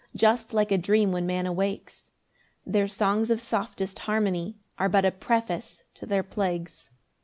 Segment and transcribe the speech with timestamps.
[0.15, 2.09] Just like a dream when man awakes;
[2.65, 6.89] Their songs of softest harmony Are but a preface to their plagues.